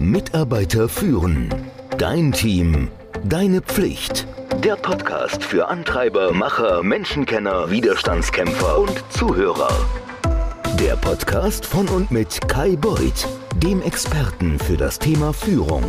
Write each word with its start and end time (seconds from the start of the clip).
Mitarbeiter 0.00 0.88
führen. 0.88 1.54
Dein 1.98 2.32
Team. 2.32 2.88
Deine 3.22 3.60
Pflicht. 3.60 4.26
Der 4.64 4.76
Podcast 4.76 5.44
für 5.44 5.68
Antreiber, 5.68 6.32
Macher, 6.32 6.82
Menschenkenner, 6.82 7.70
Widerstandskämpfer 7.70 8.78
und 8.78 9.04
Zuhörer. 9.10 9.68
Der 10.80 10.96
Podcast 10.96 11.66
von 11.66 11.86
und 11.88 12.10
mit 12.10 12.48
Kai 12.48 12.76
Beuth, 12.76 13.28
dem 13.62 13.82
Experten 13.82 14.58
für 14.58 14.78
das 14.78 14.98
Thema 14.98 15.34
Führung. 15.34 15.84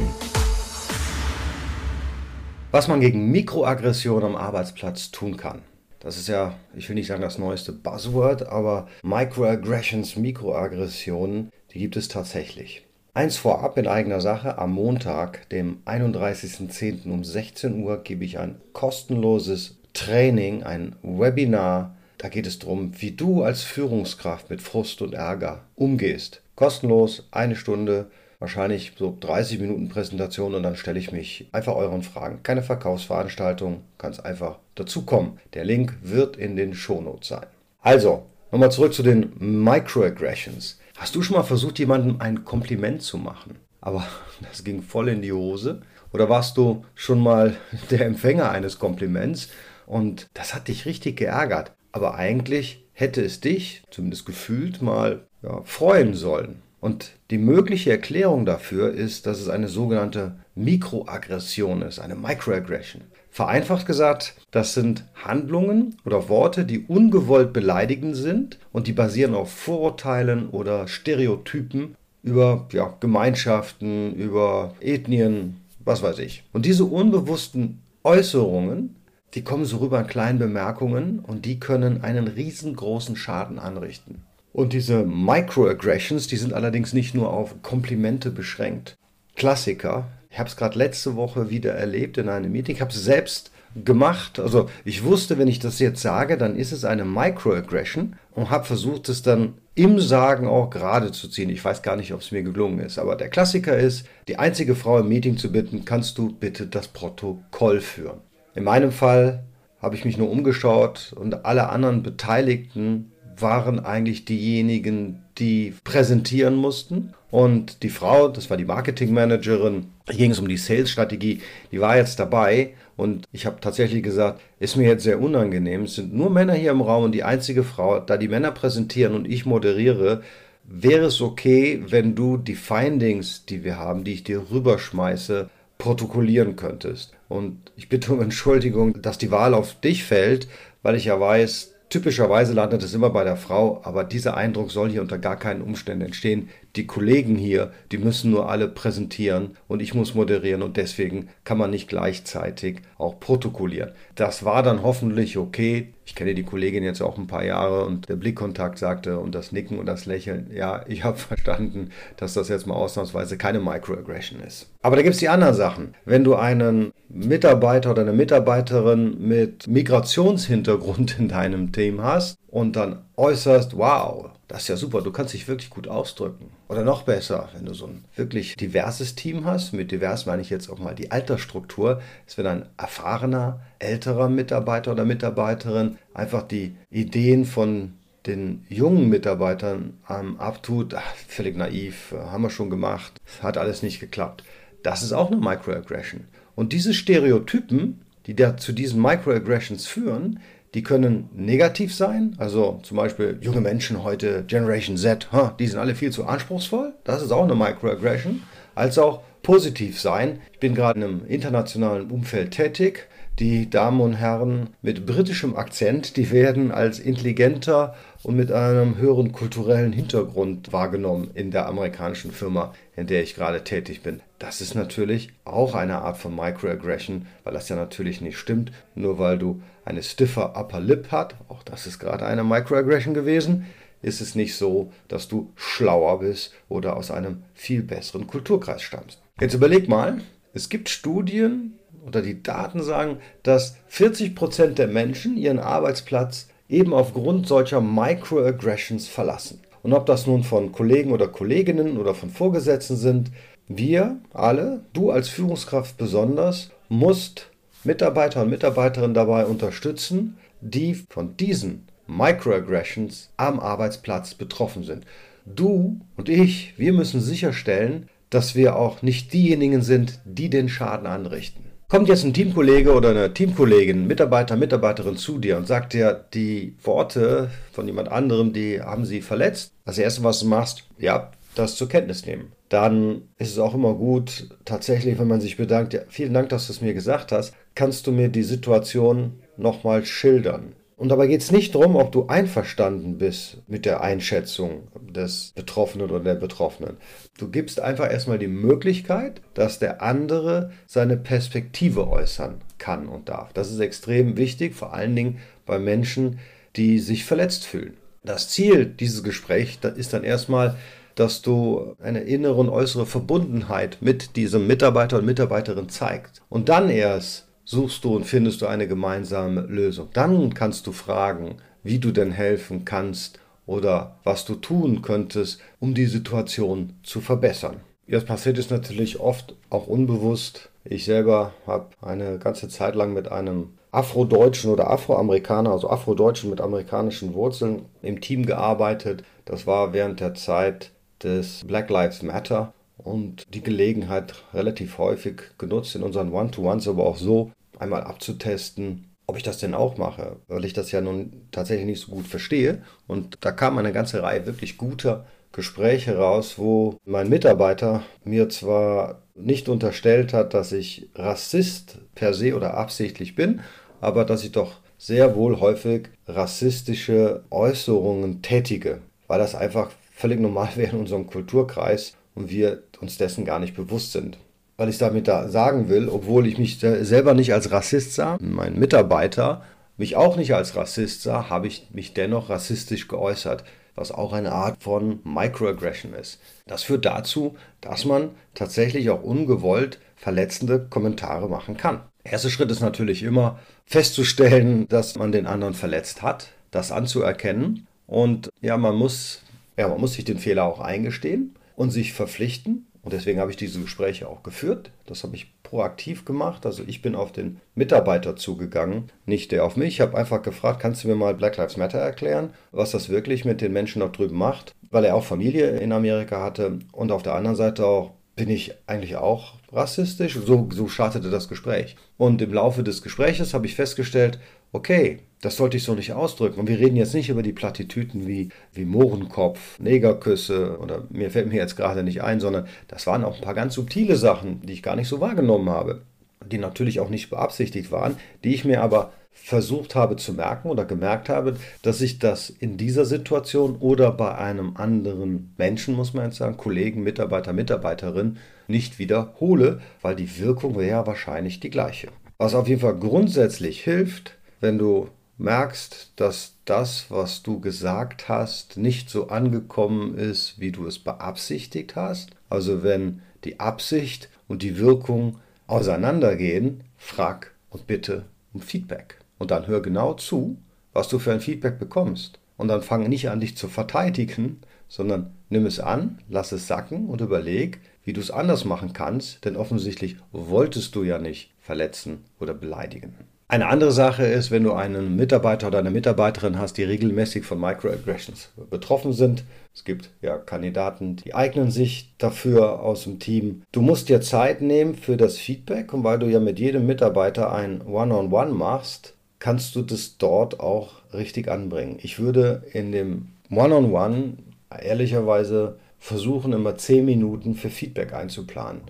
Was 2.72 2.90
man 2.90 3.00
gegen 3.00 3.32
Mikroaggression 3.32 4.26
am 4.26 4.36
Arbeitsplatz 4.36 5.12
tun 5.12 5.38
kann. 5.38 5.62
Das 6.02 6.18
ist 6.18 6.28
ja, 6.28 6.56
ich 6.76 6.90
will 6.90 6.96
nicht 6.96 7.08
sagen 7.08 7.22
das 7.22 7.38
neueste 7.38 7.72
Buzzword, 7.72 8.46
aber 8.46 8.90
Microaggressions, 9.04 10.18
Mikroaggressionen, 10.18 11.50
die 11.72 11.80
gibt 11.80 11.96
es 11.96 12.10
tatsächlich. 12.10 12.86
Eins 13.14 13.36
vorab 13.36 13.78
in 13.78 13.88
eigener 13.88 14.22
Sache, 14.22 14.58
am 14.58 14.72
Montag, 14.72 15.50
dem 15.50 15.82
31.10. 15.86 17.12
um 17.12 17.26
16 17.26 17.84
Uhr 17.84 17.98
gebe 18.04 18.24
ich 18.24 18.40
ein 18.40 18.56
kostenloses 18.72 19.76
Training, 19.94 20.64
ein 20.64 20.96
Webinar. 21.04 21.98
Da 22.18 22.30
geht 22.30 22.48
es 22.48 22.60
darum, 22.60 22.94
wie 23.02 23.12
du 23.12 23.44
als 23.44 23.64
Führungskraft 23.64 24.50
mit 24.50 24.62
Frust 24.62 25.02
und 25.02 25.14
Ärger 25.14 25.64
umgehst. 25.76 26.42
Kostenlos, 26.56 27.28
eine 27.32 27.58
Stunde, 27.58 28.10
wahrscheinlich 28.40 28.94
so 28.98 29.18
30 29.20 29.60
Minuten 29.60 29.90
Präsentation 29.90 30.56
und 30.56 30.64
dann 30.64 30.78
stelle 30.78 30.98
ich 31.00 31.12
mich 31.12 31.50
einfach 31.52 31.76
euren 31.76 32.04
Fragen. 32.04 32.44
Keine 32.44 32.64
Verkaufsveranstaltung, 32.64 33.82
ganz 33.98 34.22
einfach 34.22 34.60
dazukommen. 34.76 35.38
Der 35.54 35.66
Link 35.66 35.98
wird 36.02 36.38
in 36.38 36.56
den 36.56 36.74
Shownotes 36.74 37.28
sein. 37.28 37.48
Also, 37.82 38.24
nochmal 38.54 38.72
zurück 38.72 38.94
zu 38.94 39.04
den 39.04 39.34
Microaggressions. 39.38 40.80
Hast 41.02 41.16
du 41.16 41.24
schon 41.24 41.36
mal 41.36 41.42
versucht, 41.42 41.80
jemandem 41.80 42.22
ein 42.22 42.46
Kompliment 42.46 43.02
zu 43.02 43.18
machen? 43.18 43.56
Aber 43.82 44.06
das 44.48 44.64
ging 44.64 44.84
voll 44.84 45.10
in 45.10 45.24
die 45.24 45.32
Hose. 45.32 45.82
Oder 46.14 46.30
warst 46.30 46.58
du 46.58 46.86
schon 46.94 47.20
mal 47.20 47.58
der 47.90 48.06
Empfänger 48.06 48.52
eines 48.52 48.78
Kompliments 48.78 49.50
und 49.88 50.30
das 50.36 50.54
hat 50.54 50.68
dich 50.68 50.86
richtig 50.86 51.18
geärgert? 51.18 51.72
Aber 51.92 52.14
eigentlich 52.14 52.86
hätte 52.94 53.24
es 53.26 53.40
dich, 53.42 53.82
zumindest 53.90 54.28
gefühlt, 54.28 54.84
mal 54.84 55.26
ja, 55.42 55.64
freuen 55.64 56.14
sollen. 56.14 56.62
Und 56.80 57.14
die 57.32 57.40
mögliche 57.40 57.90
Erklärung 57.90 58.46
dafür 58.46 58.94
ist, 58.94 59.26
dass 59.26 59.42
es 59.42 59.50
eine 59.50 59.70
sogenannte 59.70 60.36
Mikroaggression 60.54 61.82
ist, 61.82 61.98
eine 61.98 62.16
Microaggression. 62.16 63.02
Vereinfacht 63.32 63.86
gesagt, 63.86 64.36
das 64.52 64.74
sind 64.74 65.06
Handlungen 65.16 65.96
oder 66.06 66.28
Worte, 66.28 66.66
die 66.66 66.80
ungewollt 66.80 67.54
beleidigend 67.54 68.18
sind 68.18 68.60
und 68.74 68.88
die 68.88 68.94
basieren 68.94 69.36
auf 69.36 69.52
Vorurteilen 69.52 70.50
oder 70.50 70.90
Stereotypen 70.90 71.96
über 72.24 72.68
ja, 72.74 72.94
Gemeinschaften, 73.00 74.14
über 74.16 74.76
Ethnien, 74.82 75.62
was 75.86 76.04
weiß 76.04 76.20
ich. 76.20 76.44
Und 76.52 76.66
diese 76.66 76.84
unbewussten 76.84 77.80
Äußerungen, 78.04 78.98
die 79.34 79.44
kommen 79.44 79.64
so 79.64 79.78
rüber 79.78 80.02
in 80.02 80.08
kleinen 80.08 80.40
Bemerkungen 80.40 81.20
und 81.20 81.46
die 81.46 81.58
können 81.58 82.04
einen 82.04 82.28
riesengroßen 82.28 83.16
Schaden 83.16 83.60
anrichten. 83.60 84.24
Und 84.52 84.74
diese 84.74 85.06
Microaggressions, 85.06 86.28
die 86.28 86.36
sind 86.36 86.52
allerdings 86.52 86.92
nicht 86.92 87.16
nur 87.16 87.32
auf 87.32 87.62
Komplimente 87.62 88.30
beschränkt. 88.30 88.98
Klassiker 89.38 90.10
ich 90.32 90.40
habe 90.40 90.48
es 90.48 90.56
gerade 90.56 90.78
letzte 90.78 91.16
Woche 91.16 91.50
wieder 91.50 91.74
erlebt 91.74 92.18
in 92.18 92.30
einem 92.30 92.52
Meeting. 92.54 92.76
Ich 92.76 92.82
habe 92.82 92.92
es 92.92 93.04
selbst 93.04 93.52
gemacht. 93.76 94.40
Also 94.40 94.70
ich 94.86 95.04
wusste, 95.04 95.38
wenn 95.38 95.50
ich 95.50 95.60
das 95.60 95.80
jetzt 95.80 96.02
sage, 96.02 96.38
dann 96.38 96.56
ist 96.56 96.72
es 96.72 96.86
eine 96.86 97.04
Microaggression 97.04 98.16
und 98.34 98.50
habe 98.50 98.66
versucht, 98.66 99.10
es 99.10 99.22
dann 99.22 99.56
im 99.76 100.00
Sagen 100.00 100.48
auch 100.48 100.70
gerade 100.70 101.12
zu 101.12 101.28
ziehen. 101.28 101.50
Ich 101.50 101.64
weiß 101.64 101.82
gar 101.82 101.98
nicht, 101.98 102.14
ob 102.14 102.22
es 102.22 102.32
mir 102.32 102.44
gelungen 102.44 102.80
ist. 102.80 102.98
Aber 102.98 103.16
der 103.16 103.30
Klassiker 103.30 103.78
ist, 103.78 104.06
die 104.30 104.40
einzige 104.40 104.76
Frau 104.76 105.00
im 105.00 105.10
Meeting 105.10 105.38
zu 105.38 105.52
bitten, 105.52 105.84
kannst 105.84 106.18
du 106.18 106.32
bitte 106.32 106.66
das 106.68 106.88
Protokoll 106.88 107.82
führen. 107.82 108.22
In 108.56 108.64
meinem 108.64 108.92
Fall 108.92 109.44
habe 109.82 109.96
ich 109.96 110.06
mich 110.06 110.18
nur 110.18 110.30
umgeschaut 110.30 111.14
und 111.18 111.46
alle 111.46 111.70
anderen 111.70 112.04
Beteiligten 112.04 113.12
waren 113.38 113.80
eigentlich 113.80 114.26
diejenigen, 114.26 115.24
die 115.42 115.74
präsentieren 115.84 116.56
mussten. 116.56 117.14
Und 117.32 117.84
die 117.84 117.90
Frau, 117.90 118.28
das 118.28 118.50
war 118.50 118.58
die 118.58 118.66
Marketingmanagerin, 118.66 119.88
ging 120.08 120.32
es 120.32 120.40
um 120.40 120.48
die 120.48 120.58
Sales-Strategie, 120.58 121.42
die 121.72 121.82
war 121.82 121.98
jetzt 121.98 122.20
dabei 122.20 122.72
und 122.98 123.26
ich 123.32 123.46
habe 123.46 123.62
tatsächlich 123.62 124.04
gesagt, 124.04 124.42
ist 124.60 124.76
mir 124.76 124.88
jetzt 124.88 125.04
sehr 125.04 125.20
unangenehm. 125.20 125.84
Es 125.84 125.96
sind 125.96 126.14
nur 126.14 126.30
Männer 126.30 126.54
hier 126.54 126.72
im 126.72 126.82
Raum 126.82 127.06
und 127.06 127.14
die 127.14 127.24
einzige 127.24 127.64
Frau, 127.64 128.00
da 128.00 128.18
die 128.18 128.28
Männer 128.28 128.52
präsentieren 128.52 129.16
und 129.16 129.28
ich 129.28 129.46
moderiere, 129.46 130.22
wäre 130.66 131.06
es 131.06 131.22
okay, 131.22 131.82
wenn 131.88 132.16
du 132.16 132.38
die 132.38 132.56
Findings, 132.56 133.46
die 133.46 133.64
wir 133.64 133.78
haben, 133.78 134.04
die 134.04 134.14
ich 134.14 134.24
dir 134.24 134.52
rüberschmeiße, 134.52 135.50
protokollieren 135.78 136.58
könntest. 136.58 137.14
Und 137.28 137.72
ich 137.76 137.90
bitte 137.90 138.14
um 138.14 138.22
Entschuldigung, 138.22 139.02
dass 139.02 139.18
die 139.18 139.32
Wahl 139.32 139.54
auf 139.54 139.80
dich 139.80 140.04
fällt, 140.04 140.48
weil 140.84 140.96
ich 140.96 141.06
ja 141.06 141.20
weiß, 141.20 141.71
Typischerweise 141.92 142.54
landet 142.54 142.84
es 142.84 142.94
immer 142.94 143.10
bei 143.10 143.26
der 143.26 143.36
Frau, 143.36 143.82
aber 143.84 144.06
dieser 144.06 144.38
Eindruck 144.38 144.72
soll 144.72 144.90
hier 144.90 145.02
unter 145.02 145.18
gar 145.18 145.36
keinen 145.36 145.62
Umständen 145.62 146.06
entstehen. 146.06 146.48
Die 146.78 146.88
Kollegen 146.88 147.36
hier, 147.36 147.74
die 147.92 147.98
müssen 147.98 148.32
nur 148.32 148.50
alle 148.50 148.70
präsentieren 148.70 149.58
und 149.68 149.82
ich 149.82 149.94
muss 149.94 150.16
moderieren 150.16 150.62
und 150.62 150.78
deswegen 150.78 151.28
kann 151.44 151.58
man 151.58 151.70
nicht 151.70 151.90
gleichzeitig 151.90 152.80
auch 152.98 153.20
protokollieren. 153.20 153.92
Das 154.16 154.46
war 154.46 154.64
dann 154.64 154.84
hoffentlich 154.84 155.38
okay. 155.38 155.94
Ich 156.06 156.16
kenne 156.16 156.34
die 156.34 156.44
Kollegin 156.44 156.84
jetzt 156.84 157.02
auch 157.02 157.18
ein 157.18 157.28
paar 157.28 157.46
Jahre 157.46 157.86
und 157.86 158.10
der 158.10 158.16
Blickkontakt 158.16 158.78
sagte 158.78 159.20
und 159.20 159.36
das 159.36 159.52
Nicken 159.52 159.80
und 159.80 159.86
das 159.86 160.06
Lächeln, 160.06 160.50
ja, 160.54 160.84
ich 160.88 161.04
habe 161.04 161.18
verstanden, 161.18 161.90
dass 162.18 162.34
das 162.34 162.50
jetzt 162.50 162.68
mal 162.68 162.76
ausnahmsweise 162.76 163.38
keine 163.38 163.60
Microaggression 163.60 164.42
ist. 164.42 164.70
Aber 164.82 164.96
da 164.96 165.02
gibt 165.04 165.14
es 165.14 165.20
die 165.20 165.30
anderen 165.30 165.54
Sachen. 165.54 165.94
Wenn 166.06 166.24
du 166.24 166.36
einen 166.36 166.92
Mitarbeiter 167.10 167.92
oder 167.92 168.02
eine 168.02 168.14
Mitarbeiterin 168.14 169.28
mit 169.28 169.68
Migrationshintergrund 169.68 171.20
in 171.20 171.28
deinem 171.28 171.72
Team 171.72 172.02
hast 172.02 172.38
und 172.48 172.76
dann 172.76 173.04
äußerst, 173.16 173.78
wow, 173.78 174.32
das 174.52 174.64
ist 174.64 174.68
ja 174.68 174.76
super, 174.76 175.02
du 175.02 175.12
kannst 175.12 175.34
dich 175.34 175.48
wirklich 175.48 175.70
gut 175.70 175.88
ausdrücken. 175.88 176.52
Oder 176.68 176.84
noch 176.84 177.04
besser, 177.04 177.48
wenn 177.54 177.66
du 177.66 177.74
so 177.74 177.86
ein 177.86 178.04
wirklich 178.16 178.58
diverses 178.58 179.16
Team 179.16 179.46
hast, 179.46 179.72
mit 179.72 179.92
divers 179.92 180.26
meine 180.26 180.42
ich 180.42 180.50
jetzt 180.50 180.70
auch 180.70 180.78
mal 180.78 180.94
die 180.94 181.12
Altersstruktur, 181.12 182.02
ist 182.28 182.38
wenn 182.38 182.48
ein 182.48 182.66
erfahrener, 182.78 183.62
älterer 183.80 184.28
Mitarbeiter 184.28 184.92
oder 184.92 185.06
Mitarbeiterin 185.06 185.91
einfach 186.14 186.44
die 186.44 186.76
Ideen 186.90 187.46
von 187.46 187.94
den 188.26 188.66
jungen 188.70 189.10
Mitarbeitern 189.10 189.98
ähm, 190.10 190.40
abtut, 190.40 190.94
ach, 190.94 191.16
völlig 191.28 191.58
naiv, 191.58 192.14
haben 192.14 192.44
wir 192.44 192.50
schon 192.50 192.70
gemacht, 192.70 193.14
hat 193.42 193.58
alles 193.58 193.82
nicht 193.82 194.00
geklappt. 194.00 194.44
Das 194.84 195.02
ist 195.04 195.14
auch 195.14 195.32
eine 195.32 195.42
Microaggression. 195.42 196.26
Und 196.56 196.74
diese 196.74 196.94
Stereotypen, 196.94 198.02
die 198.28 198.36
da 198.36 198.58
zu 198.58 198.74
diesen 198.74 199.02
Microaggressions 199.02 199.88
führen, 199.88 200.40
die 200.74 200.84
können 200.84 201.30
negativ 201.34 201.94
sein, 201.94 202.36
also 202.38 202.80
zum 202.84 202.98
Beispiel 202.98 203.38
junge 203.42 203.62
Menschen 203.62 204.04
heute, 204.04 204.44
Generation 204.48 204.96
Z, 204.96 205.28
die 205.60 205.68
sind 205.68 205.80
alle 205.80 205.96
viel 205.96 206.12
zu 206.12 206.26
anspruchsvoll, 206.26 206.94
das 207.04 207.22
ist 207.22 207.32
auch 207.32 207.44
eine 207.44 207.56
Microaggression, 207.56 208.44
als 208.76 208.98
auch 208.98 209.24
positiv 209.44 210.00
sein. 210.00 210.40
Ich 210.54 210.60
bin 210.60 210.76
gerade 210.76 211.00
in 211.00 211.06
einem 211.06 211.26
internationalen 211.26 212.10
Umfeld 212.12 212.52
tätig. 212.52 213.08
Die 213.40 213.70
Damen 213.70 214.02
und 214.02 214.14
Herren 214.14 214.70
mit 214.82 215.06
britischem 215.06 215.56
Akzent, 215.56 216.16
die 216.18 216.30
werden 216.32 216.72
als 216.72 217.00
intelligenter 217.00 217.96
und 218.24 218.36
mit 218.36 218.52
einem 218.52 218.98
höheren 218.98 219.32
kulturellen 219.32 219.94
Hintergrund 219.94 220.72
wahrgenommen 220.74 221.32
in 221.34 221.50
der 221.50 221.68
amerikanischen 221.68 222.32
Firma, 222.32 222.74
in 222.96 223.08
der 223.08 223.24
ich 223.24 223.34
gerade 223.34 223.64
tätig 223.64 224.04
bin. 224.04 224.20
Das 224.38 224.62
ist 224.62 224.76
natürlich 224.76 225.30
auch 225.44 225.74
eine 225.76 226.00
Art 226.00 226.18
von 226.18 226.36
Microaggression, 226.36 227.26
weil 227.44 227.54
das 227.54 227.70
ja 227.70 227.76
natürlich 227.76 228.22
nicht 228.22 228.38
stimmt, 228.38 228.72
nur 228.96 229.18
weil 229.18 229.40
du 229.40 229.62
eine 229.86 230.04
stiffer 230.04 230.56
Upper 230.56 230.80
Lip 230.80 231.12
hat, 231.12 231.36
auch 231.48 231.64
das 231.64 231.88
ist 231.88 232.00
gerade 232.00 232.26
eine 232.26 232.44
Microaggression 232.44 233.14
gewesen, 233.14 233.66
ist 234.04 234.22
es 234.22 234.36
nicht 234.36 234.56
so, 234.56 234.92
dass 235.08 235.28
du 235.28 235.52
schlauer 235.56 236.20
bist 236.20 236.54
oder 236.70 236.98
aus 236.98 237.10
einem 237.12 237.44
viel 237.54 237.82
besseren 237.82 238.28
Kulturkreis 238.28 238.82
stammst. 238.82 239.22
Jetzt 239.40 239.54
überleg 239.54 239.88
mal, 239.88 240.22
es 240.54 240.70
gibt 240.70 240.90
Studien 240.90 241.80
oder 242.06 242.22
die 242.22 242.42
Daten 242.42 242.82
sagen, 242.82 243.18
dass 243.44 243.76
40% 243.92 244.74
der 244.74 244.88
Menschen 244.88 245.38
ihren 245.38 245.60
Arbeitsplatz 245.60 246.48
eben 246.70 246.94
aufgrund 246.94 247.48
solcher 247.48 247.82
Microaggressions 247.82 249.08
verlassen. 249.08 249.60
Und 249.84 249.94
ob 249.94 250.06
das 250.06 250.28
nun 250.28 250.44
von 250.44 250.72
Kollegen 250.72 251.12
oder 251.12 251.28
Kolleginnen 251.28 251.98
oder 251.98 252.14
von 252.14 252.30
Vorgesetzten 252.30 252.96
sind, 252.96 253.32
wir 253.68 254.18
alle, 254.34 254.82
du 254.94 255.12
als 255.12 255.30
Führungskraft 255.30 255.98
besonders, 255.98 256.72
musst 256.90 257.50
Mitarbeiter 257.84 258.44
und 258.44 258.50
Mitarbeiterinnen 258.50 259.14
dabei 259.14 259.46
unterstützen, 259.46 260.38
die 260.62 260.96
von 261.10 261.36
diesen 261.38 261.88
Microaggressions 262.08 263.32
am 263.38 263.60
Arbeitsplatz 263.60 264.34
betroffen 264.34 264.84
sind. 264.84 265.06
Du 265.46 266.00
und 266.16 266.30
ich, 266.30 266.78
wir 266.78 266.94
müssen 266.94 267.22
sicherstellen, 267.22 268.08
dass 268.30 268.56
wir 268.56 268.76
auch 268.76 269.02
nicht 269.02 269.34
diejenigen 269.34 269.82
sind, 269.82 270.20
die 270.26 270.50
den 270.50 270.70
Schaden 270.70 271.08
anrichten. 271.08 271.71
Kommt 271.92 272.08
jetzt 272.08 272.24
ein 272.24 272.34
Teamkollege 272.34 272.94
oder 272.94 273.10
eine 273.10 273.34
Teamkollegin, 273.34 274.08
Mitarbeiter, 274.08 274.56
Mitarbeiterin 274.56 275.18
zu 275.18 275.40
dir 275.40 275.58
und 275.58 275.68
sagt 275.68 275.92
dir, 275.92 276.24
die 276.34 276.78
Worte 276.82 277.50
von 277.74 277.86
jemand 277.86 278.08
anderem, 278.08 278.54
die 278.54 278.80
haben 278.80 279.04
sie 279.04 279.20
verletzt. 279.20 279.74
Das 279.84 279.98
erste, 279.98 280.24
was 280.24 280.40
du 280.40 280.46
machst, 280.46 280.86
ja, 280.98 281.32
das 281.54 281.76
zur 281.76 281.90
Kenntnis 281.90 282.26
nehmen. 282.26 282.54
Dann 282.70 283.24
ist 283.38 283.52
es 283.52 283.60
auch 283.60 283.74
immer 283.74 283.94
gut, 283.94 284.48
tatsächlich, 284.64 285.20
wenn 285.20 285.28
man 285.28 285.42
sich 285.42 285.58
bedankt, 285.58 285.94
ja, 285.94 286.00
vielen 286.08 286.34
Dank, 286.34 286.48
dass 286.48 286.68
du 286.68 286.72
es 286.72 286.80
mir 286.80 286.94
gesagt 286.94 287.34
hast, 287.34 287.54
kannst 287.76 288.08
du 288.08 288.14
mir 288.14 288.30
die 288.30 288.44
Situation 288.44 289.42
nochmal 289.58 290.06
schildern. 290.06 290.72
Und 291.02 291.10
dabei 291.10 291.26
geht 291.26 291.42
es 291.42 291.52
nicht 291.52 291.74
darum, 291.74 291.96
ob 291.96 292.12
du 292.12 292.28
einverstanden 292.28 293.18
bist 293.18 293.58
mit 293.68 293.86
der 293.86 294.02
Einschätzung 294.02 294.84
des 295.10 295.52
Betroffenen 295.56 296.08
oder 296.08 296.20
der 296.20 296.36
Betroffenen. 296.36 296.98
Du 297.40 297.50
gibst 297.50 297.80
einfach 297.80 298.12
erstmal 298.12 298.38
die 298.38 298.46
Möglichkeit, 298.46 299.42
dass 299.56 299.80
der 299.80 300.04
andere 300.04 300.70
seine 300.86 301.18
Perspektive 301.18 302.08
äußern 302.08 302.62
kann 302.78 303.08
und 303.08 303.30
darf. 303.30 303.52
Das 303.52 303.72
ist 303.72 303.80
extrem 303.80 304.38
wichtig, 304.38 304.76
vor 304.76 304.94
allen 304.94 305.16
Dingen 305.16 305.40
bei 305.66 305.80
Menschen, 305.80 306.38
die 306.76 307.00
sich 307.00 307.26
verletzt 307.26 307.66
fühlen. 307.66 307.98
Das 308.24 308.50
Ziel 308.50 308.86
dieses 308.86 309.24
Gesprächs 309.24 309.80
ist 309.96 310.14
dann 310.14 310.24
erstmal, 310.24 310.76
dass 311.16 311.42
du 311.42 311.96
eine 312.00 312.20
innere 312.20 312.54
und 312.54 312.70
äußere 312.70 313.08
Verbundenheit 313.08 313.98
mit 314.02 314.36
diesem 314.36 314.68
Mitarbeiter 314.68 315.18
und 315.18 315.26
Mitarbeiterin 315.26 315.90
zeigst. 315.90 316.44
Und 316.48 316.70
dann 316.70 316.92
erst 316.92 317.48
suchst 317.66 318.04
du 318.04 318.16
und 318.16 318.26
findest 318.26 318.62
du 318.62 318.68
eine 318.68 318.88
gemeinsame 318.88 319.62
Lösung. 319.62 320.10
Dann 320.14 320.54
kannst 320.54 320.88
du 320.88 320.92
fragen, 320.92 321.58
wie 321.84 322.00
du 322.00 322.12
denn 322.12 322.32
helfen 322.32 322.86
kannst 322.86 323.40
oder 323.66 324.18
was 324.24 324.46
du 324.46 324.56
tun 324.56 325.02
könntest, 325.02 325.62
um 325.80 325.94
die 325.94 326.06
Situation 326.06 326.94
zu 327.04 327.22
verbessern. 327.22 327.82
Das 328.08 328.26
passiert 328.26 328.58
ist 328.58 328.72
natürlich 328.72 329.20
oft 329.20 329.56
auch 329.70 329.88
unbewusst. 329.88 330.70
Ich 330.84 331.06
selber 331.06 331.54
habe 331.66 331.88
eine 332.02 332.40
ganze 332.40 332.68
Zeit 332.68 332.96
lang 332.96 333.14
mit 333.14 333.32
einem 333.32 333.70
Afrodeutschen 333.92 334.72
oder 334.72 334.90
Afroamerikaner, 334.90 335.72
also 335.72 335.90
Afrodeutschen 335.90 336.50
mit 336.50 336.62
amerikanischen 336.62 337.34
Wurzeln, 337.34 337.86
im 338.02 338.20
Team 338.22 338.46
gearbeitet. 338.46 339.24
Das 339.46 339.68
war 339.68 339.94
während 339.94 340.20
der 340.20 340.34
Zeit 340.34 340.92
des 341.24 341.64
Black 341.66 341.90
Lives 341.90 342.24
Matter 342.24 342.74
und 342.98 343.54
die 343.54 343.64
Gelegenheit 343.64 344.36
relativ 344.54 344.98
häufig 344.98 345.42
genutzt 345.58 345.96
in 345.96 346.04
unseren 346.04 346.32
One-to-Ones, 346.32 346.88
aber 346.88 347.06
auch 347.06 347.18
so 347.18 347.52
einmal 347.80 348.04
abzutesten, 348.04 349.12
ob 349.28 349.38
ich 349.38 349.44
das 349.44 349.58
denn 349.58 349.74
auch 349.74 349.98
mache, 349.98 350.38
weil 350.48 350.66
ich 350.66 350.74
das 350.74 350.92
ja 350.92 351.02
nun 351.02 351.48
tatsächlich 351.52 351.86
nicht 351.86 352.02
so 352.02 352.12
gut 352.12 352.28
verstehe. 352.28 352.84
Und 353.08 353.38
da 353.42 353.52
kam 353.52 353.78
eine 353.78 353.94
ganze 353.94 354.22
Reihe 354.22 354.46
wirklich 354.46 354.78
guter 354.78 355.26
Gespräche 355.52 356.18
raus, 356.18 356.56
wo 356.58 356.98
mein 357.06 357.30
Mitarbeiter 357.30 358.04
mir 358.24 358.50
zwar 358.50 359.22
nicht 359.36 359.68
unterstellt 359.70 360.34
hat, 360.34 360.54
dass 360.54 360.72
ich 360.72 361.10
Rassist 361.16 362.00
per 362.16 362.34
se 362.34 362.56
oder 362.56 362.76
absichtlich 362.76 363.36
bin, 363.36 363.62
aber 364.00 364.26
dass 364.26 364.44
ich 364.44 364.52
doch 364.52 364.76
sehr 364.98 365.36
wohl 365.36 365.60
häufig 365.60 366.10
rassistische 366.28 367.44
Äußerungen 367.50 368.42
tätige, 368.42 369.00
weil 369.28 369.40
das 369.40 369.56
einfach 369.56 369.92
völlig 370.14 370.40
normal 370.40 370.70
wäre 370.76 370.92
in 370.92 371.00
unserem 371.00 371.28
Kulturkreis 371.28 372.14
und 372.36 372.50
wir 372.50 372.84
uns 373.00 373.18
dessen 373.18 373.46
gar 373.46 373.60
nicht 373.60 373.76
bewusst 373.76 374.12
sind 374.12 374.38
weil 374.82 374.90
ich 374.90 374.98
damit 374.98 375.28
da 375.28 375.48
sagen 375.48 375.90
will, 375.90 376.10
obwohl 376.10 376.48
ich 376.48 376.58
mich 376.58 376.80
selber 376.80 377.36
nicht 377.36 377.54
als 377.54 377.70
Rassist 377.70 378.16
sah, 378.16 378.40
mein 378.42 378.80
Mitarbeiter 378.80 379.64
mich 379.96 380.16
auch 380.16 380.38
nicht 380.38 380.56
als 380.56 380.76
Rassist 380.76 381.22
sah, 381.22 381.52
habe 381.52 381.68
ich 381.68 381.90
mich 381.92 382.16
dennoch 382.16 382.50
rassistisch 382.50 383.08
geäußert, 383.08 383.64
was 383.94 384.12
auch 384.12 384.34
eine 384.34 384.52
Art 384.52 384.82
von 384.82 385.20
Microaggression 385.24 386.16
ist. 386.16 386.40
Das 386.66 386.82
führt 386.82 387.06
dazu, 387.06 387.56
dass 387.80 388.06
man 388.06 388.30
tatsächlich 388.56 389.12
auch 389.12 389.22
ungewollt 389.22 390.00
verletzende 390.16 390.80
Kommentare 390.90 391.48
machen 391.48 391.78
kann. 391.78 392.02
Erster 392.24 392.50
Schritt 392.50 392.72
ist 392.72 392.82
natürlich 392.82 393.22
immer 393.22 393.60
festzustellen, 393.86 394.88
dass 394.88 395.16
man 395.16 395.32
den 395.32 395.46
anderen 395.46 395.76
verletzt 395.76 396.24
hat, 396.24 396.48
das 396.72 396.92
anzuerkennen 396.92 397.86
und 398.08 398.50
ja, 398.62 398.78
man 398.78 398.96
muss 398.96 399.44
ja, 399.78 399.88
man 399.88 400.00
muss 400.02 400.14
sich 400.14 400.26
den 400.26 400.40
Fehler 400.40 400.64
auch 400.64 400.80
eingestehen 400.80 401.56
und 401.82 401.90
sich 401.90 402.14
verpflichten, 402.14 402.86
und 403.04 403.14
deswegen 403.14 403.40
habe 403.40 403.50
ich 403.50 403.58
diese 403.58 403.80
Gespräche 403.80 404.30
auch 404.30 404.44
geführt. 404.44 404.92
Das 405.08 405.24
habe 405.24 405.36
ich 405.36 405.52
proaktiv 405.64 406.24
gemacht. 406.24 406.68
Also 406.68 406.84
ich 406.86 407.02
bin 407.02 407.16
auf 407.16 407.32
den 407.32 407.60
Mitarbeiter 407.74 408.36
zugegangen, 408.36 409.10
nicht 409.26 409.52
der 409.52 409.66
auf 409.66 409.76
mich. 409.76 409.96
Ich 409.96 410.02
habe 410.02 410.16
einfach 410.16 410.44
gefragt, 410.44 410.80
kannst 410.80 411.04
du 411.04 411.08
mir 411.08 411.16
mal 411.16 411.34
Black 411.34 411.58
Lives 411.58 411.78
Matter 411.78 411.98
erklären, 411.98 412.52
was 412.72 412.92
das 412.92 413.10
wirklich 413.10 413.44
mit 413.44 413.60
den 413.60 413.74
Menschen 413.74 414.02
dort 414.02 414.20
drüben 414.20 414.38
macht? 414.38 414.76
Weil 414.92 415.06
er 415.06 415.16
auch 415.16 415.24
Familie 415.24 415.80
in 415.80 415.92
Amerika 415.92 416.44
hatte. 416.44 416.78
Und 416.92 417.12
auf 417.12 417.24
der 417.24 417.34
anderen 417.34 417.58
Seite 417.58 417.88
auch, 417.88 418.12
bin 418.36 418.50
ich 418.50 418.74
eigentlich 418.86 419.16
auch 419.16 419.56
rassistisch? 419.72 420.38
So, 420.46 420.70
so 420.72 420.88
startete 420.88 421.32
das 421.32 421.50
Gespräch. 421.50 421.96
Und 422.18 422.42
im 422.42 422.54
Laufe 422.54 422.84
des 422.84 423.02
Gespräches 423.02 423.56
habe 423.56 423.66
ich 423.66 423.76
festgestellt, 423.76 424.40
okay, 424.72 425.20
das 425.42 425.58
sollte 425.58 425.78
ich 425.78 425.84
so 425.84 425.96
nicht 425.96 426.14
ausdrücken. 426.14 426.60
Und 426.60 426.68
wir 426.68 426.80
reden 426.80 426.96
jetzt 426.96 427.14
nicht 427.14 427.30
über 427.30 427.44
die 427.44 427.54
Plattitüten 427.54 428.28
wie, 428.28 428.50
wie 428.74 428.86
Mohrenkopf, 428.86 429.80
Negerküsse 429.80 430.78
oder 430.80 431.04
mir 431.10 431.32
fällt 431.32 431.48
mir 431.48 431.56
jetzt 431.56 431.76
gerade 431.76 432.04
nicht 432.04 432.22
ein, 432.24 432.40
sondern 432.40 432.68
das 432.88 433.08
waren 433.08 433.24
auch 433.24 433.36
ein 433.36 433.42
paar 433.42 433.56
ganz 433.56 433.74
subtile 433.74 434.16
Sachen, 434.16 434.62
die 434.62 434.74
ich 434.74 434.84
gar 434.84 434.96
nicht 434.96 435.08
so 435.08 435.20
wahrgenommen 435.20 435.70
habe, 435.70 436.02
die 436.46 436.60
natürlich 436.60 437.00
auch 437.00 437.10
nicht 437.10 437.30
beabsichtigt 437.30 437.92
waren, 437.92 438.18
die 438.44 438.54
ich 438.54 438.66
mir 438.66 438.82
aber 438.82 439.12
versucht 439.34 439.96
habe 439.96 440.18
zu 440.18 440.34
merken 440.34 440.70
oder 440.70 440.86
gemerkt 440.86 441.30
habe, 441.30 441.56
dass 441.82 442.02
ich 442.02 442.20
das 442.20 442.50
in 442.50 442.78
dieser 442.78 443.06
Situation 443.06 443.78
oder 443.78 444.12
bei 444.12 444.36
einem 444.36 444.76
anderen 444.76 445.54
Menschen, 445.58 445.96
muss 445.96 446.14
man 446.14 446.26
jetzt 446.26 446.38
sagen, 446.38 446.58
Kollegen, 446.58 447.02
Mitarbeiter, 447.02 447.54
Mitarbeiterin, 447.54 448.38
nicht 448.68 449.00
wiederhole, 449.00 449.82
weil 450.02 450.16
die 450.16 450.40
Wirkung 450.40 450.76
wäre 450.76 450.90
ja 450.90 451.08
wahrscheinlich 451.08 451.60
die 451.60 451.70
gleiche. 451.70 452.10
Was 452.38 452.56
auf 452.56 452.68
jeden 452.68 452.82
Fall 452.82 452.98
grundsätzlich 452.98 453.84
hilft, 453.84 454.38
wenn 454.62 454.78
du 454.78 455.10
merkst, 455.38 456.14
dass 456.16 456.56
das, 456.66 457.08
was 457.10 457.42
du 457.44 457.60
gesagt 457.60 458.30
hast, 458.30 458.78
nicht 458.78 459.10
so 459.10 459.28
angekommen 459.28 460.16
ist, 460.16 460.60
wie 460.60 460.72
du 460.72 460.86
es 460.86 461.00
beabsichtigt 461.00 461.96
hast, 461.96 462.30
also 462.50 462.84
wenn 462.84 463.22
die 463.44 463.60
Absicht 463.60 464.30
und 464.48 464.62
die 464.62 464.78
Wirkung 464.78 465.40
auseinandergehen, 465.68 466.84
frag 466.96 467.56
und 467.70 467.88
bitte 467.88 468.26
um 468.54 468.62
Feedback. 468.62 469.18
Und 469.40 469.52
dann 469.52 469.68
hör 469.68 469.82
genau 469.82 470.14
zu, 470.14 470.58
was 470.94 471.08
du 471.08 471.18
für 471.18 471.32
ein 471.32 471.42
Feedback 471.42 471.80
bekommst. 471.80 472.40
Und 472.58 472.68
dann 472.68 472.84
fang 472.84 473.10
nicht 473.10 473.30
an, 473.30 473.40
dich 473.40 473.58
zu 473.58 473.68
verteidigen, 473.68 474.60
sondern 474.88 475.34
nimm 475.50 475.66
es 475.66 475.80
an, 475.80 476.20
lass 476.30 476.52
es 476.52 476.68
sacken 476.68 477.08
und 477.08 477.22
überleg, 477.22 477.80
wie 478.04 478.14
du 478.14 478.22
es 478.22 478.30
anders 478.30 478.66
machen 478.66 478.94
kannst, 478.94 479.44
denn 479.46 479.56
offensichtlich 479.56 480.18
wolltest 480.32 480.96
du 480.96 481.04
ja 481.04 481.18
nicht 481.18 481.52
verletzen 481.60 482.26
oder 482.40 482.54
beleidigen. 482.54 483.16
Eine 483.52 483.68
andere 483.68 483.92
Sache 483.92 484.24
ist, 484.24 484.50
wenn 484.50 484.64
du 484.64 484.72
einen 484.72 485.18
Mitarbeiter 485.18 485.68
oder 485.68 485.80
eine 485.80 485.92
Mitarbeiterin 485.92 486.58
hast, 486.58 486.78
die 486.78 486.86
regelmäßig 486.86 487.44
von 487.44 487.60
Microaggressions 487.60 488.50
betroffen 488.70 489.12
sind. 489.12 489.44
Es 489.76 489.84
gibt 489.84 490.10
ja 490.22 490.38
Kandidaten, 490.38 491.18
die 491.18 491.36
eignen 491.36 491.70
sich 491.70 492.14
dafür 492.18 492.80
aus 492.80 493.04
dem 493.04 493.20
Team. 493.20 493.64
Du 493.74 493.82
musst 493.82 494.08
dir 494.08 494.22
Zeit 494.22 494.62
nehmen 494.62 494.96
für 494.96 495.18
das 495.18 495.36
Feedback 495.36 495.92
und 495.92 496.06
weil 496.06 496.18
du 496.18 496.28
ja 496.28 496.40
mit 496.40 496.60
jedem 496.60 496.86
Mitarbeiter 496.88 497.52
ein 497.52 497.82
One-on-One 497.82 498.30
-on 498.30 498.52
-One 498.52 498.54
machst, 498.54 499.16
kannst 499.40 499.76
du 499.76 499.82
das 499.82 500.18
dort 500.18 500.62
auch 500.62 501.02
richtig 501.14 501.52
anbringen. 501.52 502.00
Ich 502.02 502.20
würde 502.20 502.64
in 502.72 502.94
dem 502.94 503.34
One-on-One 503.50 504.16
-on 504.16 504.38
-One 504.70 504.82
ehrlicherweise 504.82 505.76
versuchen, 506.00 506.54
immer 506.54 506.78
10 506.78 507.04
Minuten 507.04 507.56
für 507.56 507.70
Feedback 507.70 508.14
einzuplanen. 508.14 508.84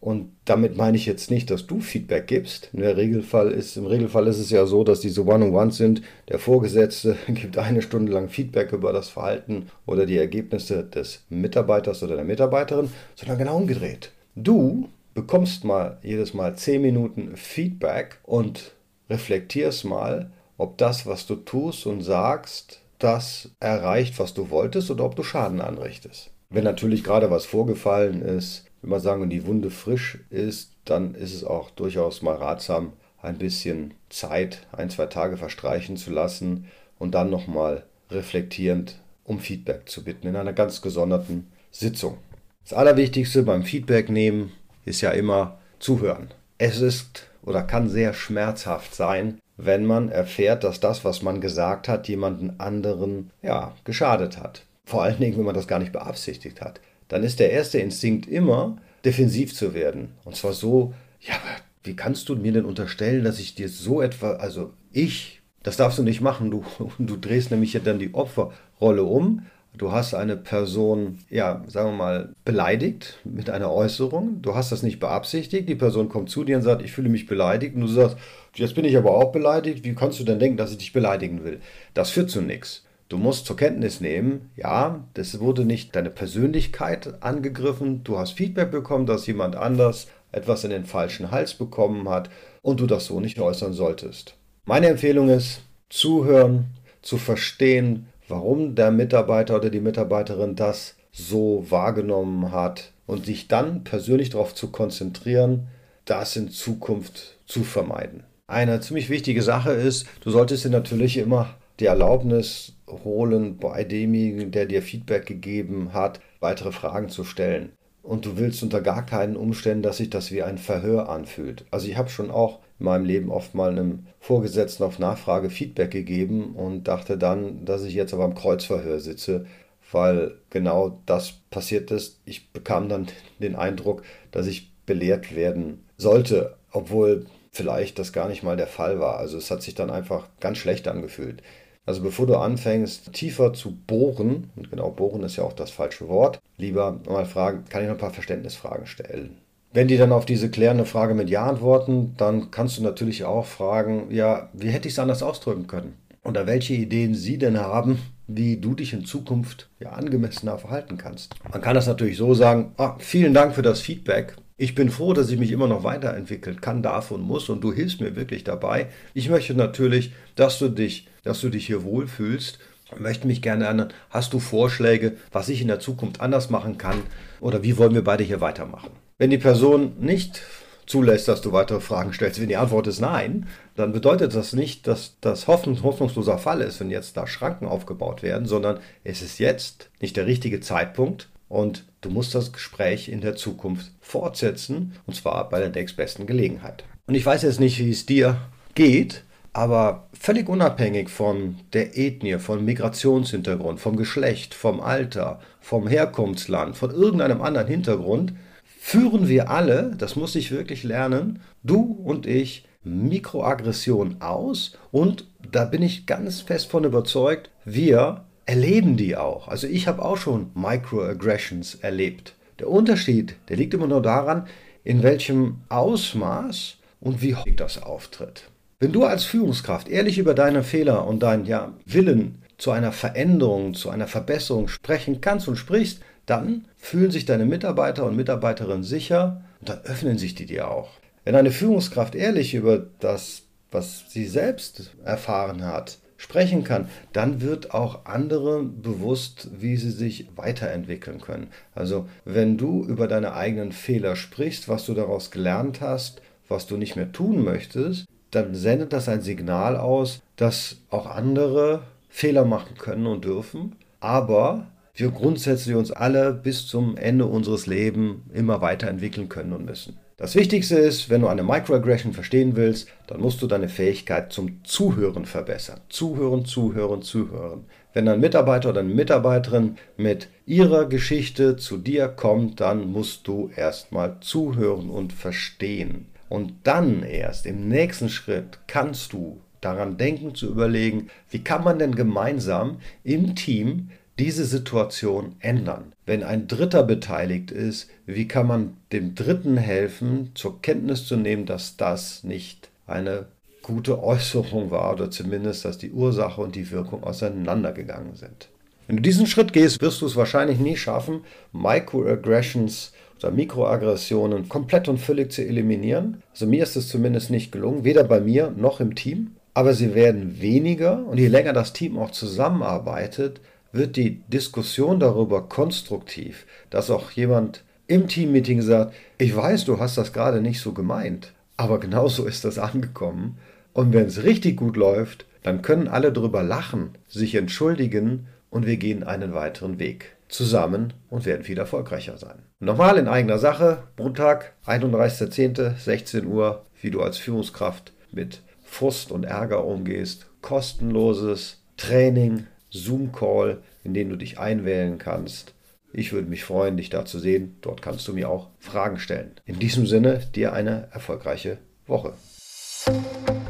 Und 0.00 0.32
damit 0.46 0.78
meine 0.78 0.96
ich 0.96 1.04
jetzt 1.04 1.30
nicht, 1.30 1.50
dass 1.50 1.66
du 1.66 1.80
Feedback 1.80 2.26
gibst. 2.26 2.70
Der 2.72 2.96
Regelfall 2.96 3.50
ist, 3.50 3.76
Im 3.76 3.84
Regelfall 3.84 4.26
ist 4.28 4.38
es 4.38 4.50
ja 4.50 4.64
so, 4.64 4.82
dass 4.82 5.00
diese 5.00 5.26
One-on-Ones 5.26 5.76
sind. 5.76 6.00
Der 6.28 6.38
Vorgesetzte 6.38 7.16
gibt 7.28 7.58
eine 7.58 7.82
Stunde 7.82 8.12
lang 8.12 8.30
Feedback 8.30 8.72
über 8.72 8.94
das 8.94 9.10
Verhalten 9.10 9.66
oder 9.86 10.06
die 10.06 10.16
Ergebnisse 10.16 10.84
des 10.84 11.24
Mitarbeiters 11.28 12.02
oder 12.02 12.16
der 12.16 12.24
Mitarbeiterin, 12.24 12.90
sondern 13.14 13.38
genau 13.38 13.58
umgedreht. 13.58 14.10
Du 14.34 14.88
bekommst 15.12 15.64
mal 15.64 15.98
jedes 16.02 16.32
Mal 16.32 16.56
10 16.56 16.80
Minuten 16.80 17.36
Feedback 17.36 18.20
und 18.22 18.72
reflektierst 19.10 19.84
mal, 19.84 20.30
ob 20.56 20.78
das, 20.78 21.04
was 21.06 21.26
du 21.26 21.36
tust 21.36 21.84
und 21.84 22.00
sagst, 22.00 22.80
das 22.98 23.50
erreicht, 23.60 24.18
was 24.18 24.32
du 24.32 24.50
wolltest 24.50 24.90
oder 24.90 25.04
ob 25.04 25.16
du 25.16 25.22
Schaden 25.22 25.60
anrichtest. 25.60 26.30
Wenn 26.48 26.64
natürlich 26.64 27.04
gerade 27.04 27.30
was 27.30 27.44
vorgefallen 27.44 28.22
ist, 28.22 28.69
wenn 28.82 28.90
man 28.90 29.00
sagen, 29.00 29.30
die 29.30 29.46
Wunde 29.46 29.70
frisch 29.70 30.18
ist, 30.30 30.72
dann 30.84 31.14
ist 31.14 31.34
es 31.34 31.44
auch 31.44 31.70
durchaus 31.70 32.22
mal 32.22 32.36
ratsam, 32.36 32.92
ein 33.22 33.36
bisschen 33.36 33.94
Zeit, 34.08 34.66
ein, 34.72 34.88
zwei 34.88 35.06
Tage 35.06 35.36
verstreichen 35.36 35.96
zu 35.96 36.10
lassen 36.10 36.66
und 36.98 37.14
dann 37.14 37.30
nochmal 37.30 37.84
reflektierend 38.10 38.96
um 39.24 39.38
Feedback 39.38 39.88
zu 39.88 40.02
bitten 40.02 40.26
in 40.26 40.36
einer 40.36 40.54
ganz 40.54 40.80
gesonderten 40.80 41.52
Sitzung. 41.70 42.18
Das 42.64 42.72
Allerwichtigste 42.72 43.42
beim 43.42 43.62
Feedback 43.62 44.08
nehmen 44.08 44.52
ist 44.84 45.02
ja 45.02 45.10
immer 45.10 45.58
zuhören. 45.78 46.28
Es 46.58 46.80
ist 46.80 47.28
oder 47.42 47.62
kann 47.62 47.88
sehr 47.88 48.12
schmerzhaft 48.12 48.94
sein, 48.94 49.38
wenn 49.56 49.84
man 49.84 50.10
erfährt, 50.10 50.64
dass 50.64 50.80
das, 50.80 51.04
was 51.04 51.22
man 51.22 51.40
gesagt 51.40 51.88
hat, 51.88 52.08
jemanden 52.08 52.58
anderen 52.58 53.30
ja, 53.42 53.74
geschadet 53.84 54.38
hat. 54.38 54.62
Vor 54.84 55.02
allen 55.02 55.20
Dingen, 55.20 55.36
wenn 55.36 55.44
man 55.44 55.54
das 55.54 55.68
gar 55.68 55.78
nicht 55.78 55.92
beabsichtigt 55.92 56.60
hat 56.60 56.80
dann 57.10 57.24
ist 57.24 57.40
der 57.40 57.50
erste 57.50 57.78
Instinkt 57.78 58.26
immer, 58.26 58.78
defensiv 59.04 59.54
zu 59.54 59.74
werden. 59.74 60.12
Und 60.24 60.36
zwar 60.36 60.52
so, 60.52 60.94
ja, 61.20 61.34
aber 61.34 61.56
wie 61.82 61.96
kannst 61.96 62.28
du 62.28 62.36
mir 62.36 62.52
denn 62.52 62.64
unterstellen, 62.64 63.24
dass 63.24 63.40
ich 63.40 63.54
dir 63.54 63.68
so 63.68 64.00
etwa, 64.00 64.34
also 64.34 64.72
ich, 64.92 65.42
das 65.62 65.76
darfst 65.76 65.98
du 65.98 66.02
nicht 66.02 66.20
machen, 66.20 66.50
du, 66.50 66.64
du 66.98 67.16
drehst 67.16 67.50
nämlich 67.50 67.72
ja 67.72 67.80
dann 67.80 67.98
die 67.98 68.14
Opferrolle 68.14 69.04
um. 69.04 69.42
Du 69.76 69.92
hast 69.92 70.14
eine 70.14 70.36
Person, 70.36 71.18
ja, 71.30 71.64
sagen 71.68 71.90
wir 71.90 71.96
mal, 71.96 72.32
beleidigt 72.44 73.18
mit 73.24 73.50
einer 73.50 73.72
Äußerung. 73.72 74.42
Du 74.42 74.54
hast 74.54 74.72
das 74.72 74.82
nicht 74.82 74.98
beabsichtigt. 74.98 75.68
Die 75.68 75.76
Person 75.76 76.08
kommt 76.08 76.28
zu 76.28 76.42
dir 76.44 76.56
und 76.56 76.62
sagt, 76.62 76.82
ich 76.82 76.92
fühle 76.92 77.08
mich 77.08 77.26
beleidigt. 77.26 77.76
Und 77.76 77.82
du 77.82 77.86
sagst, 77.86 78.16
jetzt 78.54 78.74
bin 78.74 78.84
ich 78.84 78.96
aber 78.96 79.12
auch 79.12 79.30
beleidigt. 79.30 79.84
Wie 79.84 79.94
kannst 79.94 80.18
du 80.18 80.24
denn 80.24 80.40
denken, 80.40 80.56
dass 80.56 80.72
ich 80.72 80.78
dich 80.78 80.92
beleidigen 80.92 81.44
will? 81.44 81.60
Das 81.94 82.10
führt 82.10 82.30
zu 82.30 82.40
nichts. 82.40 82.84
Du 83.10 83.18
musst 83.18 83.46
zur 83.46 83.56
Kenntnis 83.56 84.00
nehmen, 84.00 84.52
ja, 84.54 85.04
das 85.14 85.40
wurde 85.40 85.64
nicht 85.64 85.96
deine 85.96 86.10
Persönlichkeit 86.10 87.24
angegriffen. 87.24 88.04
Du 88.04 88.16
hast 88.16 88.34
Feedback 88.34 88.70
bekommen, 88.70 89.04
dass 89.04 89.26
jemand 89.26 89.56
anders 89.56 90.06
etwas 90.30 90.62
in 90.62 90.70
den 90.70 90.84
falschen 90.84 91.32
Hals 91.32 91.54
bekommen 91.54 92.08
hat 92.08 92.30
und 92.62 92.78
du 92.78 92.86
das 92.86 93.06
so 93.06 93.18
nicht 93.18 93.40
äußern 93.40 93.72
solltest. 93.72 94.36
Meine 94.64 94.86
Empfehlung 94.86 95.28
ist, 95.28 95.62
zuhören, 95.88 96.66
zu 97.02 97.18
verstehen, 97.18 98.06
warum 98.28 98.76
der 98.76 98.92
Mitarbeiter 98.92 99.56
oder 99.56 99.70
die 99.70 99.80
Mitarbeiterin 99.80 100.54
das 100.54 100.94
so 101.10 101.66
wahrgenommen 101.68 102.52
hat 102.52 102.92
und 103.08 103.26
sich 103.26 103.48
dann 103.48 103.82
persönlich 103.82 104.30
darauf 104.30 104.54
zu 104.54 104.70
konzentrieren, 104.70 105.66
das 106.04 106.36
in 106.36 106.50
Zukunft 106.50 107.38
zu 107.46 107.64
vermeiden. 107.64 108.22
Eine 108.46 108.80
ziemlich 108.80 109.10
wichtige 109.10 109.42
Sache 109.42 109.72
ist, 109.72 110.06
du 110.20 110.30
solltest 110.30 110.64
dir 110.64 110.70
natürlich 110.70 111.16
immer 111.16 111.56
die 111.80 111.86
Erlaubnis 111.86 112.74
holen, 113.04 113.56
bei 113.58 113.84
demjenigen, 113.84 114.50
der 114.50 114.66
dir 114.66 114.82
Feedback 114.82 115.26
gegeben 115.26 115.92
hat, 115.92 116.20
weitere 116.40 116.72
Fragen 116.72 117.08
zu 117.08 117.24
stellen. 117.24 117.72
Und 118.02 118.24
du 118.26 118.38
willst 118.38 118.62
unter 118.62 118.80
gar 118.80 119.04
keinen 119.04 119.36
Umständen, 119.36 119.82
dass 119.82 119.98
sich 119.98 120.10
das 120.10 120.30
wie 120.30 120.42
ein 120.42 120.58
Verhör 120.58 121.08
anfühlt. 121.08 121.64
Also 121.70 121.88
ich 121.88 121.96
habe 121.96 122.08
schon 122.08 122.30
auch 122.30 122.60
in 122.78 122.86
meinem 122.86 123.04
Leben 123.04 123.30
oft 123.30 123.54
mal 123.54 123.70
einem 123.70 124.06
Vorgesetzten 124.20 124.84
auf 124.84 124.98
Nachfrage 124.98 125.50
Feedback 125.50 125.90
gegeben 125.90 126.54
und 126.54 126.84
dachte 126.84 127.18
dann, 127.18 127.64
dass 127.64 127.84
ich 127.84 127.94
jetzt 127.94 128.14
aber 128.14 128.24
im 128.24 128.34
Kreuzverhör 128.34 129.00
sitze, 129.00 129.46
weil 129.92 130.36
genau 130.48 131.00
das 131.06 131.34
passiert 131.50 131.90
ist. 131.90 132.20
Ich 132.24 132.52
bekam 132.52 132.88
dann 132.88 133.08
den 133.38 133.54
Eindruck, 133.54 134.02
dass 134.30 134.46
ich 134.46 134.72
belehrt 134.86 135.34
werden 135.36 135.84
sollte, 135.98 136.56
obwohl 136.72 137.26
vielleicht 137.52 137.98
das 137.98 138.12
gar 138.12 138.28
nicht 138.28 138.42
mal 138.42 138.56
der 138.56 138.66
Fall 138.66 138.98
war. 138.98 139.18
Also 139.18 139.36
es 139.36 139.50
hat 139.50 139.62
sich 139.62 139.74
dann 139.74 139.90
einfach 139.90 140.28
ganz 140.40 140.58
schlecht 140.58 140.88
angefühlt. 140.88 141.42
Also 141.90 142.02
bevor 142.02 142.28
du 142.28 142.36
anfängst, 142.36 143.12
tiefer 143.14 143.52
zu 143.52 143.72
bohren, 143.74 144.48
und 144.54 144.70
genau 144.70 144.92
bohren 144.92 145.24
ist 145.24 145.34
ja 145.34 145.42
auch 145.42 145.52
das 145.52 145.72
falsche 145.72 146.06
Wort, 146.06 146.38
lieber 146.56 147.00
mal 147.08 147.26
fragen, 147.26 147.64
kann 147.68 147.82
ich 147.82 147.88
noch 147.88 147.96
ein 147.96 148.00
paar 148.00 148.12
Verständnisfragen 148.12 148.86
stellen? 148.86 149.38
Wenn 149.72 149.88
die 149.88 149.96
dann 149.96 150.12
auf 150.12 150.24
diese 150.24 150.52
klärende 150.52 150.84
Frage 150.84 151.14
mit 151.14 151.28
Ja 151.28 151.46
antworten, 151.46 152.14
dann 152.16 152.52
kannst 152.52 152.78
du 152.78 152.84
natürlich 152.84 153.24
auch 153.24 153.44
fragen, 153.44 154.06
ja, 154.12 154.50
wie 154.52 154.68
hätte 154.68 154.86
ich 154.86 154.94
es 154.94 155.00
anders 155.00 155.24
ausdrücken 155.24 155.66
können? 155.66 155.94
Oder 156.22 156.46
welche 156.46 156.74
Ideen 156.74 157.16
sie 157.16 157.38
denn 157.38 157.58
haben, 157.58 157.98
wie 158.28 158.58
du 158.58 158.74
dich 158.74 158.92
in 158.92 159.04
Zukunft 159.04 159.68
ja 159.80 159.90
angemessener 159.90 160.58
verhalten 160.58 160.96
kannst. 160.96 161.34
Man 161.50 161.60
kann 161.60 161.74
das 161.74 161.88
natürlich 161.88 162.16
so 162.16 162.34
sagen, 162.34 162.70
ah, 162.76 162.94
vielen 163.00 163.34
Dank 163.34 163.56
für 163.56 163.62
das 163.62 163.80
Feedback. 163.80 164.36
Ich 164.56 164.76
bin 164.76 164.90
froh, 164.90 165.12
dass 165.12 165.30
ich 165.30 165.38
mich 165.38 165.50
immer 165.50 165.66
noch 165.66 165.82
weiterentwickeln 165.82 166.60
kann, 166.60 166.82
darf 166.82 167.10
und 167.10 167.22
muss 167.22 167.48
und 167.48 167.64
du 167.64 167.72
hilfst 167.72 168.00
mir 168.00 168.14
wirklich 168.14 168.44
dabei. 168.44 168.88
Ich 169.12 169.28
möchte 169.28 169.54
natürlich, 169.54 170.12
dass 170.36 170.58
du 170.60 170.68
dich, 170.68 171.08
dass 171.22 171.40
du 171.40 171.48
dich 171.48 171.66
hier 171.66 171.82
wohlfühlst. 171.82 172.58
Ich 172.92 173.00
möchte 173.00 173.26
mich 173.26 173.42
gerne 173.42 173.66
erinnern, 173.66 173.92
hast 174.10 174.32
du 174.32 174.40
Vorschläge, 174.40 175.16
was 175.32 175.48
ich 175.48 175.60
in 175.60 175.68
der 175.68 175.80
Zukunft 175.80 176.20
anders 176.20 176.50
machen 176.50 176.78
kann 176.78 177.02
oder 177.40 177.62
wie 177.62 177.78
wollen 177.78 177.94
wir 177.94 178.04
beide 178.04 178.24
hier 178.24 178.40
weitermachen? 178.40 178.90
Wenn 179.18 179.30
die 179.30 179.38
Person 179.38 179.92
nicht 180.00 180.42
zulässt, 180.86 181.28
dass 181.28 181.40
du 181.40 181.52
weitere 181.52 181.80
Fragen 181.80 182.12
stellst, 182.12 182.40
wenn 182.40 182.48
die 182.48 182.56
Antwort 182.56 182.88
ist 182.88 183.00
nein, 183.00 183.46
dann 183.76 183.92
bedeutet 183.92 184.34
das 184.34 184.52
nicht, 184.54 184.86
dass 184.88 185.16
das 185.20 185.46
hoffnungsloser 185.46 186.38
Fall 186.38 186.62
ist, 186.62 186.80
wenn 186.80 186.90
jetzt 186.90 187.16
da 187.16 187.26
Schranken 187.28 187.66
aufgebaut 187.66 188.22
werden, 188.22 188.46
sondern 188.46 188.80
es 189.04 189.22
ist 189.22 189.38
jetzt 189.38 189.88
nicht 190.00 190.16
der 190.16 190.26
richtige 190.26 190.60
Zeitpunkt, 190.60 191.28
und 191.50 191.84
du 192.00 192.10
musst 192.10 192.34
das 192.34 192.52
Gespräch 192.52 193.08
in 193.08 193.20
der 193.20 193.34
Zukunft 193.34 193.90
fortsetzen, 194.00 194.94
und 195.06 195.14
zwar 195.14 195.48
bei 195.48 195.58
der 195.58 195.70
nächstbesten 195.70 196.24
Gelegenheit. 196.26 196.84
Und 197.06 197.16
ich 197.16 197.26
weiß 197.26 197.42
jetzt 197.42 197.58
nicht, 197.58 197.78
wie 197.80 197.90
es 197.90 198.06
dir 198.06 198.38
geht, 198.74 199.24
aber 199.52 200.08
völlig 200.12 200.48
unabhängig 200.48 201.08
von 201.08 201.56
der 201.72 201.98
Ethnie, 201.98 202.38
vom 202.38 202.64
Migrationshintergrund, 202.64 203.80
vom 203.80 203.96
Geschlecht, 203.96 204.54
vom 204.54 204.80
Alter, 204.80 205.40
vom 205.60 205.88
Herkunftsland, 205.88 206.76
von 206.76 206.90
irgendeinem 206.90 207.42
anderen 207.42 207.66
Hintergrund, 207.66 208.32
führen 208.78 209.28
wir 209.28 209.50
alle, 209.50 209.94
das 209.98 210.16
muss 210.16 210.34
ich 210.36 210.52
wirklich 210.52 210.84
lernen, 210.84 211.40
du 211.62 211.80
und 212.04 212.26
ich, 212.26 212.64
Mikroaggression 212.82 214.16
aus 214.20 214.78
und 214.90 215.26
da 215.52 215.64
bin 215.66 215.82
ich 215.82 216.06
ganz 216.06 216.40
fest 216.40 216.70
von 216.70 216.84
überzeugt, 216.84 217.50
wir 217.64 218.24
erleben 218.46 218.96
die 218.96 219.16
auch. 219.16 219.48
Also 219.48 219.66
ich 219.66 219.86
habe 219.86 220.02
auch 220.02 220.16
schon 220.16 220.50
Microaggressions 220.54 221.76
erlebt. 221.76 222.34
Der 222.58 222.68
Unterschied, 222.68 223.36
der 223.48 223.56
liegt 223.56 223.74
immer 223.74 223.86
nur 223.86 224.02
daran, 224.02 224.46
in 224.82 225.02
welchem 225.02 225.58
Ausmaß 225.68 226.78
und 227.00 227.20
wie 227.20 227.34
häufig 227.34 227.56
das 227.56 227.82
auftritt. 227.82 228.49
Wenn 228.82 228.92
du 228.92 229.04
als 229.04 229.24
Führungskraft 229.24 229.90
ehrlich 229.90 230.16
über 230.16 230.32
deine 230.32 230.62
Fehler 230.62 231.06
und 231.06 231.22
deinen 231.22 231.44
ja, 231.44 231.74
Willen 231.84 232.42
zu 232.56 232.70
einer 232.70 232.92
Veränderung, 232.92 233.74
zu 233.74 233.90
einer 233.90 234.06
Verbesserung 234.06 234.68
sprechen 234.68 235.20
kannst 235.20 235.48
und 235.48 235.56
sprichst, 235.56 236.00
dann 236.24 236.64
fühlen 236.78 237.10
sich 237.10 237.26
deine 237.26 237.44
Mitarbeiter 237.44 238.06
und 238.06 238.16
Mitarbeiterinnen 238.16 238.82
sicher 238.82 239.44
und 239.60 239.68
dann 239.68 239.80
öffnen 239.80 240.16
sich 240.16 240.34
die 240.34 240.46
dir 240.46 240.70
auch. 240.70 240.92
Wenn 241.24 241.34
eine 241.34 241.50
Führungskraft 241.50 242.14
ehrlich 242.14 242.54
über 242.54 242.86
das, 243.00 243.42
was 243.70 244.04
sie 244.08 244.26
selbst 244.26 244.92
erfahren 245.04 245.62
hat, 245.62 245.98
sprechen 246.16 246.64
kann, 246.64 246.88
dann 247.12 247.42
wird 247.42 247.74
auch 247.74 248.06
andere 248.06 248.62
bewusst, 248.62 249.48
wie 249.58 249.76
sie 249.76 249.90
sich 249.90 250.28
weiterentwickeln 250.36 251.20
können. 251.20 251.48
Also 251.74 252.08
wenn 252.24 252.56
du 252.56 252.82
über 252.86 253.08
deine 253.08 253.34
eigenen 253.34 253.72
Fehler 253.72 254.16
sprichst, 254.16 254.70
was 254.70 254.86
du 254.86 254.94
daraus 254.94 255.30
gelernt 255.30 255.82
hast, 255.82 256.22
was 256.48 256.66
du 256.66 256.78
nicht 256.78 256.96
mehr 256.96 257.12
tun 257.12 257.44
möchtest, 257.44 258.06
dann 258.30 258.54
sendet 258.54 258.92
das 258.92 259.08
ein 259.08 259.22
Signal 259.22 259.76
aus, 259.76 260.22
dass 260.36 260.78
auch 260.90 261.06
andere 261.06 261.82
Fehler 262.08 262.44
machen 262.44 262.76
können 262.78 263.06
und 263.06 263.24
dürfen, 263.24 263.76
aber 264.00 264.66
wir 264.94 265.10
grundsätzlich 265.10 265.76
uns 265.76 265.90
alle 265.90 266.32
bis 266.32 266.66
zum 266.66 266.96
Ende 266.96 267.26
unseres 267.26 267.66
Lebens 267.66 268.18
immer 268.34 268.60
weiterentwickeln 268.60 269.28
können 269.28 269.52
und 269.52 269.64
müssen. 269.64 269.96
Das 270.20 270.34
Wichtigste 270.34 270.76
ist, 270.76 271.08
wenn 271.08 271.22
du 271.22 271.28
eine 271.28 271.42
Microaggression 271.42 272.12
verstehen 272.12 272.54
willst, 272.54 272.88
dann 273.06 273.22
musst 273.22 273.40
du 273.40 273.46
deine 273.46 273.70
Fähigkeit 273.70 274.30
zum 274.30 274.62
Zuhören 274.64 275.24
verbessern. 275.24 275.80
Zuhören, 275.88 276.44
zuhören, 276.44 277.00
zuhören. 277.00 277.64
Wenn 277.94 278.06
ein 278.06 278.20
Mitarbeiter 278.20 278.68
oder 278.68 278.80
eine 278.80 278.92
Mitarbeiterin 278.92 279.76
mit 279.96 280.28
ihrer 280.44 280.84
Geschichte 280.84 281.56
zu 281.56 281.78
dir 281.78 282.08
kommt, 282.08 282.60
dann 282.60 282.92
musst 282.92 283.26
du 283.26 283.50
erstmal 283.56 284.20
zuhören 284.20 284.90
und 284.90 285.14
verstehen. 285.14 286.09
Und 286.30 286.54
dann 286.62 287.02
erst 287.02 287.44
im 287.44 287.68
nächsten 287.68 288.08
Schritt 288.08 288.60
kannst 288.68 289.12
du 289.12 289.40
daran 289.60 289.98
denken 289.98 290.34
zu 290.36 290.46
überlegen, 290.46 291.08
wie 291.28 291.42
kann 291.42 291.64
man 291.64 291.80
denn 291.80 291.94
gemeinsam 291.94 292.78
im 293.02 293.34
Team 293.34 293.90
diese 294.16 294.44
Situation 294.44 295.34
ändern? 295.40 295.92
Wenn 296.06 296.22
ein 296.22 296.46
Dritter 296.46 296.84
beteiligt 296.84 297.50
ist, 297.50 297.90
wie 298.06 298.28
kann 298.28 298.46
man 298.46 298.76
dem 298.92 299.16
Dritten 299.16 299.56
helfen, 299.56 300.30
zur 300.34 300.62
Kenntnis 300.62 301.04
zu 301.04 301.16
nehmen, 301.16 301.46
dass 301.46 301.76
das 301.76 302.22
nicht 302.22 302.70
eine 302.86 303.26
gute 303.62 304.00
Äußerung 304.00 304.70
war 304.70 304.92
oder 304.92 305.10
zumindest, 305.10 305.64
dass 305.64 305.78
die 305.78 305.90
Ursache 305.90 306.40
und 306.40 306.54
die 306.54 306.70
Wirkung 306.70 307.02
auseinandergegangen 307.02 308.14
sind? 308.14 308.48
Wenn 308.90 308.96
du 308.96 309.02
diesen 309.02 309.28
Schritt 309.28 309.52
gehst, 309.52 309.80
wirst 309.82 310.02
du 310.02 310.06
es 310.06 310.16
wahrscheinlich 310.16 310.58
nie 310.58 310.76
schaffen, 310.76 311.20
Microaggressions 311.52 312.92
oder 313.20 313.30
Mikroaggressionen 313.30 314.48
komplett 314.48 314.88
und 314.88 314.98
völlig 314.98 315.30
zu 315.30 315.46
eliminieren. 315.46 316.24
Also 316.32 316.48
mir 316.48 316.64
ist 316.64 316.74
es 316.74 316.88
zumindest 316.88 317.30
nicht 317.30 317.52
gelungen, 317.52 317.84
weder 317.84 318.02
bei 318.02 318.20
mir 318.20 318.50
noch 318.50 318.80
im 318.80 318.96
Team. 318.96 319.36
Aber 319.54 319.74
sie 319.74 319.94
werden 319.94 320.40
weniger 320.40 321.06
und 321.06 321.18
je 321.18 321.28
länger 321.28 321.52
das 321.52 321.72
Team 321.72 321.96
auch 321.98 322.10
zusammenarbeitet, 322.10 323.40
wird 323.70 323.94
die 323.94 324.22
Diskussion 324.26 324.98
darüber 324.98 325.48
konstruktiv, 325.48 326.44
dass 326.70 326.90
auch 326.90 327.12
jemand 327.12 327.62
im 327.86 328.08
Teammeeting 328.08 328.60
sagt, 328.60 328.92
ich 329.18 329.36
weiß, 329.36 329.66
du 329.66 329.78
hast 329.78 329.98
das 329.98 330.12
gerade 330.12 330.40
nicht 330.40 330.60
so 330.60 330.72
gemeint, 330.72 331.32
aber 331.56 331.78
genauso 331.78 332.26
ist 332.26 332.44
das 332.44 332.58
angekommen. 332.58 333.38
Und 333.72 333.92
wenn 333.92 334.06
es 334.06 334.24
richtig 334.24 334.56
gut 334.56 334.76
läuft, 334.76 335.26
dann 335.44 335.62
können 335.62 335.86
alle 335.86 336.10
darüber 336.10 336.42
lachen, 336.42 336.96
sich 337.06 337.36
entschuldigen 337.36 338.26
und 338.50 338.66
wir 338.66 338.76
gehen 338.76 339.02
einen 339.02 339.34
weiteren 339.34 339.78
Weg 339.78 340.16
zusammen 340.28 340.92
und 341.08 341.24
werden 341.24 341.44
viel 341.44 341.58
erfolgreicher 341.58 342.18
sein. 342.18 342.42
Nochmal 342.58 342.98
in 342.98 343.08
eigener 343.08 343.38
Sache, 343.38 343.84
Montag, 343.96 344.52
31.10., 344.66 345.76
16 345.76 346.26
Uhr, 346.26 346.66
wie 346.80 346.90
du 346.90 347.00
als 347.00 347.18
Führungskraft 347.18 347.92
mit 348.12 348.42
Frust 348.64 349.10
und 349.10 349.24
Ärger 349.24 349.64
umgehst. 349.64 350.26
Kostenloses 350.42 351.64
Training 351.76 352.46
Zoom-Call, 352.70 353.62
in 353.82 353.94
den 353.94 354.10
du 354.10 354.16
dich 354.16 354.38
einwählen 354.38 354.98
kannst. 354.98 355.54
Ich 355.92 356.12
würde 356.12 356.28
mich 356.28 356.44
freuen, 356.44 356.76
dich 356.76 356.88
da 356.88 357.04
zu 357.04 357.18
sehen. 357.18 357.56
Dort 357.62 357.82
kannst 357.82 358.06
du 358.06 358.12
mir 358.12 358.28
auch 358.28 358.50
Fragen 358.60 358.98
stellen. 358.98 359.32
In 359.44 359.58
diesem 359.58 359.86
Sinne, 359.86 360.20
dir 360.34 360.52
eine 360.52 360.88
erfolgreiche 360.92 361.58
Woche. 361.86 362.14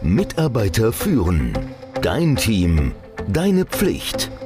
Mitarbeiter 0.02 0.92
führen. 0.92 1.52
Dein 2.00 2.36
Team. 2.36 2.92
Deine 3.28 3.66
Pflicht. 3.66 4.30